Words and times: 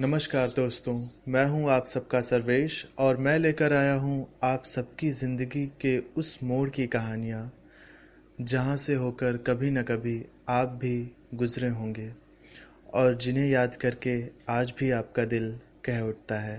नमस्कार 0.00 0.48
दोस्तों, 0.48 0.94
मैं 1.28 1.44
हूँ 1.46 1.70
आप 1.70 1.84
सबका 1.86 2.20
सर्वेश 2.20 2.86
और 2.98 3.16
मैं 3.16 3.38
लेकर 3.38 3.72
आया 3.72 3.94
हूँ 3.94 4.26
आप 4.44 4.64
सबकी 4.64 5.10
ज़िंदगी 5.10 5.64
के 5.80 5.98
उस 6.16 6.38
मोड़ 6.42 6.68
की 6.70 6.86
कहानियाँ, 6.86 7.42
जहाँ 8.40 8.76
से 8.76 8.94
होकर 8.94 9.36
कभी 9.36 9.70
न 9.70 9.82
कभी 9.82 10.16
आप 10.48 10.68
भी 10.80 10.96
गुजरे 11.34 11.68
होंगे 11.68 12.10
और 12.94 13.14
जिन्हें 13.14 13.46
याद 13.46 13.76
करके 13.76 14.16
आज 14.48 14.74
भी 14.78 14.90
आपका 14.90 15.24
दिल 15.24 15.50
कह 15.84 16.00
उठता 16.00 16.40
है। 16.40 16.58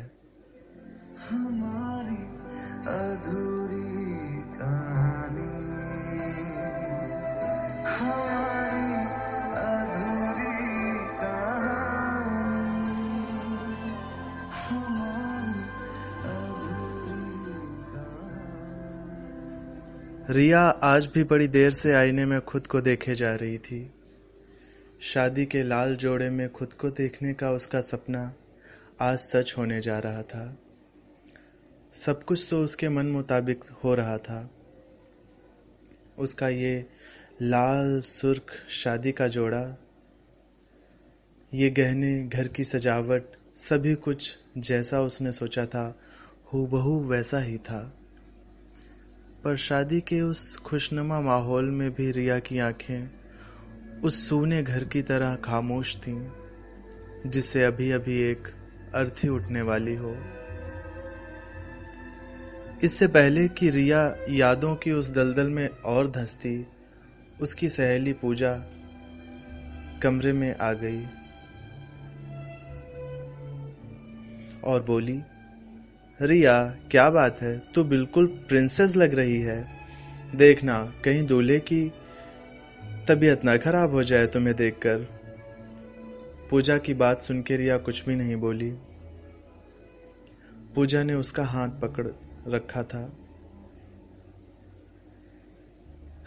हमारी 1.30 2.16
अधूरी 2.88 3.84
कहानी। 4.56 5.52
हमारी 7.90 8.35
रिया 20.30 20.62
आज 20.62 21.10
भी 21.14 21.24
बड़ी 21.24 21.48
देर 21.48 21.72
से 21.72 21.94
आईने 21.94 22.26
में 22.26 22.42
खुद 22.42 22.68
को 22.68 22.82
देखे 22.82 23.16
जा 23.16 23.36
रही 23.36 23.58
थी। 23.58 23.94
शादी 25.02 25.46
के 25.46 25.64
लाल 25.64 25.96
जोड़े 25.96 26.30
में 26.30 26.52
खुद 26.52 26.74
को 26.74 26.90
देखने 26.90 27.34
का 27.34 27.52
उसका 27.52 27.82
सपना 27.82 28.34
आज 29.02 29.18
सच 29.20 29.56
होने 29.58 29.82
जा 29.82 30.00
रहा 30.00 30.22
था। 30.22 30.58
सब 31.94 32.24
कुछ 32.24 32.48
तो 32.50 32.64
उसके 32.64 32.90
मन 32.90 33.06
मुताबिक 33.06 33.64
हो 33.64 33.96
रहा 33.96 34.18
था। 34.18 34.50
उसका 36.18 36.50
ये 36.50 36.86
लाल 37.42 38.02
सुर्ख 38.02 38.52
शादी 38.70 39.12
का 39.12 39.28
जोड़ा, 39.28 39.78
ये 41.54 41.70
गहने, 41.70 42.24
घर 42.24 42.48
की 42.48 42.64
सजावट, 42.64 43.24
सभी 43.56 43.96
कुछ 43.96 44.38
जैसा 44.58 45.02
उसने 45.02 45.32
सोचा 45.32 45.66
था, 45.66 46.00
हूबहू 46.54 47.04
वैसा 47.04 47.40
ही 47.40 47.58
था। 47.58 48.00
पर 49.46 49.56
शादी 49.56 50.02
के 50.02 50.22
उस 50.22 50.58
खुशनुमा 50.58 51.22
माहौल 51.22 51.66
में 51.66 51.92
भी 51.92 52.12
रिया 52.12 52.40
की 52.40 52.60
आँखें 52.60 53.10
उस 54.04 54.30
सूने 54.30 54.64
घर 54.64 54.84
की 54.84 55.02
तरह 55.02 55.36
खामोश 55.36 55.98
थीं 55.98 56.28
जिससे 57.26 57.64
अभी 57.64 57.92
अभी 57.92 58.22
एक 58.32 58.48
अर्थी 58.96 59.28
उठने 59.28 59.62
वाली 59.62 59.96
हो। 59.96 60.16
इससे 62.84 63.08
पहले 63.08 63.48
कि 63.48 63.70
रिया 63.70 64.16
यादों 64.30 64.76
की 64.76 64.92
उस 64.92 65.10
दलदल 65.10 65.50
में 65.50 65.70
और 65.70 66.08
धंसती, 66.08 66.68
उसकी 67.42 67.70
सहेली 67.70 68.14
पूजा 68.14 68.54
कमरे 70.04 70.34
में 70.34 70.56
आ 70.58 70.74
गई 70.74 71.06
और 74.64 74.84
बोली 74.84 75.22
रिया, 76.22 76.64
क्या 76.92 77.10
बात 77.10 77.42
है? 77.42 77.60
तू 77.60 77.84
बिल्कुल 77.84 78.28
प्रिंसेस 78.28 78.96
लग 78.96 79.16
रही 79.16 79.42
है। 79.42 79.68
देखना, 80.36 80.94
कहीं 81.06 81.26
दूल्हे 81.26 81.60
की 81.60 81.92
तबीयत 83.08 83.46
ना 83.46 83.58
खराब 83.58 83.92
हो 83.92 84.04
जाए 84.04 84.26
तुम्हें 84.26 84.56
देखकर। 84.56 85.00
पूजा 86.50 86.78
की 86.78 86.94
बात 86.94 87.22
सुन 87.22 87.42
के 87.42 87.58
रिया 87.58 87.78
कुछ 87.78 88.06
भी 88.06 88.16
नहीं 88.16 88.36
बोली। 88.36 88.72
पूजा 90.76 91.04
ने 91.04 91.14
उसका 91.14 91.44
हाथ 91.44 91.70
पकड़ 91.70 92.08
रखा 92.48 92.84
था। 92.84 93.18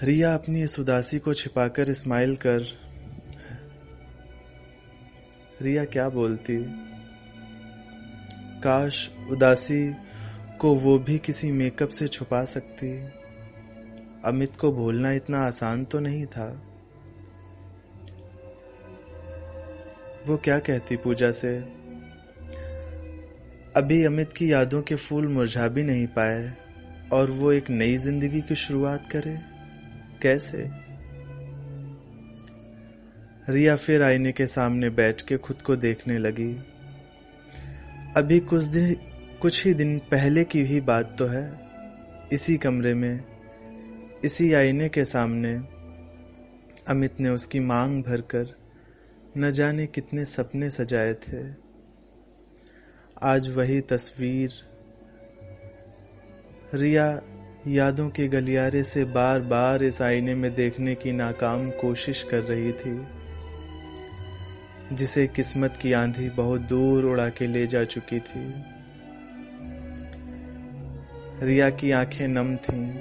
रिया 0.02 0.34
अपनी 0.34 0.62
इस 0.62 0.80
उदासी 0.80 1.18
को 1.18 1.34
छिपाकर 1.34 1.92
स्माइल 1.92 2.36
कर 2.36 2.62
रिया 5.62 5.84
क्या 5.84 6.08
बोलती? 6.08 6.87
काश 8.58 9.10
उदासी 9.30 9.96
को 10.60 10.74
वो 10.74 10.98
भी 10.98 11.18
किसी 11.18 11.52
मेकअप 11.52 11.88
से 11.88 12.08
छुपा 12.08 12.44
सकती। 12.44 13.08
अमित 14.24 14.56
को 14.56 14.72
भूलना 14.72 15.12
इतना 15.12 15.38
आसान 15.38 15.84
तो 15.84 16.00
नहीं 16.00 16.26
था। 16.26 16.62
वो 20.26 20.36
क्या 20.36 20.58
कहती 20.58 20.96
पूजा 20.96 21.30
से? 21.30 21.58
अभी 23.76 24.04
अमित 24.04 24.32
की 24.32 24.52
यादों 24.52 24.82
के 24.82 24.94
फूल 24.94 25.28
मुरझा 25.28 25.68
भी 25.68 25.82
नहीं 25.82 26.06
पाए 26.06 26.56
और 27.12 27.30
वो 27.30 27.52
एक 27.52 27.70
नई 27.70 27.96
ज़िंदगी 27.96 28.40
की 28.40 28.54
शुरुआत 28.54 29.08
करे। 29.10 29.38
कैसे? 30.22 30.70
रिया 33.52 33.76
फिर 33.76 34.02
आईने 34.02 34.32
के 34.32 34.46
सामने 34.46 34.90
बैठ 34.90 35.22
के 35.22 35.36
खुद 35.36 35.62
को 35.62 35.76
देखने 35.76 36.18
लगी। 36.18 36.52
अभी 38.16 38.40
कुछ 38.40 38.64
दिन, 38.64 38.96
कुछ 39.42 39.66
ही 39.66 39.74
दिन 39.74 39.98
पहले 39.98 40.44
की 40.44 40.62
ही 40.62 40.80
बात 40.80 41.16
तो 41.18 41.26
है। 41.26 41.60
इसी 42.32 42.56
कमरे 42.56 42.94
में, 42.94 43.24
इसी 44.24 44.52
आईने 44.52 44.88
के 44.88 45.04
सामने, 45.04 45.54
अमित 46.88 47.20
ने 47.20 47.28
उसकी 47.28 47.60
मांग 47.60 48.04
भरकर 48.04 48.56
न 49.38 49.50
जाने 49.50 49.86
कितने 49.86 50.24
सपने 50.24 50.70
सजाए 50.70 51.14
थे। 51.14 51.54
आज 53.22 53.48
वही 53.48 53.80
तस्वीर 53.80 54.50
रिया 56.74 57.22
यादों 57.68 58.08
के 58.08 58.28
गलियारे 58.28 58.84
से 58.84 59.04
बार 59.04 59.40
बार 59.40 59.82
इस 59.82 60.02
आईने 60.02 60.34
में 60.34 60.54
देखने 60.54 60.94
की 60.94 61.12
नाकाम 61.12 61.70
कोशिश 61.70 62.22
कर 62.22 62.40
रही 62.40 62.72
थी। 62.72 63.17
जिसे 64.92 65.26
किस्मत 65.26 65.76
की 65.76 65.92
आंधी 65.92 66.30
बहुत 66.30 66.60
दूर 66.60 67.04
उड़ा 67.04 67.28
के 67.28 67.46
ले 67.46 67.66
जा 67.66 67.84
चुकी 67.84 68.18
थी। 68.18 68.64
रिया 71.42 71.70
की 71.70 71.90
आँखें 71.90 72.28
नम 72.28 72.56
थीं। 72.56 72.92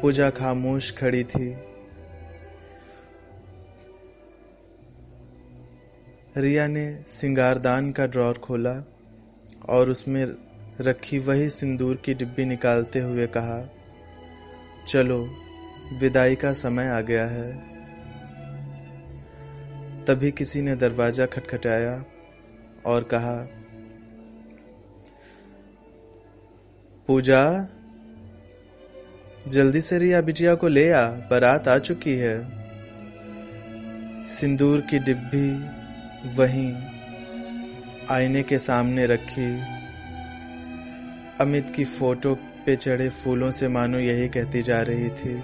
पूजा 0.00 0.30
खामोश 0.30 0.96
खड़ी 0.96 1.24
थी। 1.24 1.56
रिया 6.36 6.66
ने 6.66 7.04
सिंगारदान 7.06 7.92
का 7.92 8.06
ड्रॉर 8.06 8.34
खोला 8.34 8.86
और 9.68 9.90
उसमें 9.90 10.26
रखी 10.80 11.18
वही 11.18 11.50
सिंदूर 11.50 11.96
की 11.96 12.14
डिब्बी 12.14 12.44
निकालते 12.44 12.98
हुए 12.98 13.26
कहा 13.26 13.70
चलो, 14.86 15.36
विदाई 15.92 16.34
का 16.34 16.52
समय 16.52 16.88
आ 16.88 17.00
गया 17.00 17.24
है। 17.24 17.52
तभी 20.04 20.30
किसी 20.30 20.62
ने 20.62 20.76
दरवाज़ा 20.76 21.26
खटखटाया 21.26 22.04
और 22.86 23.02
कहा, 23.02 23.48
पूजा, 27.06 27.68
जल्दी 29.48 29.80
से 29.80 29.98
रिया 29.98 30.20
बिटिया 30.20 30.54
को 30.54 30.68
ले 30.68 30.90
आ, 30.90 31.08
बारात 31.08 31.68
आ 31.68 31.78
चुकी 31.78 32.14
है। 32.14 32.62
सिंदूर 34.26 34.80
की 34.80 34.98
डिब्बी 34.98 35.52
वहीं 36.36 36.74
आईने 38.10 38.42
के 38.42 38.58
सामने 38.58 39.06
रखी। 39.06 39.60
अमित 41.40 41.70
की 41.70 41.84
फ़ोटो 41.84 42.38
पे 42.66 42.76
चढ़े 42.76 43.08
फूलों 43.08 43.50
से 43.50 43.68
मानो 43.68 43.98
यही 43.98 44.28
कहती 44.28 44.62
जा 44.62 44.82
रही 44.82 45.10
थी। 45.10 45.42